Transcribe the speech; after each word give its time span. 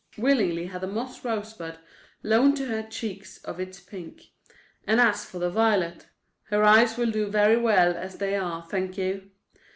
Willingly 0.17 0.65
had 0.65 0.81
the 0.81 0.87
moss 0.87 1.23
rosebud 1.23 1.77
loaned 2.23 2.57
to 2.57 2.65
her 2.65 2.81
cheeks 2.81 3.37
of 3.43 3.59
its 3.59 3.79
pink—and 3.79 4.99
as 4.99 5.25
for 5.25 5.37
the 5.37 5.51
violet!—her 5.51 6.63
eyes 6.63 6.97
will 6.97 7.11
do 7.11 7.27
very 7.27 7.57
well 7.57 7.95
as 7.95 8.17
they 8.17 8.35
are, 8.35 8.63
thank 8.63 8.97
you. 8.97 9.29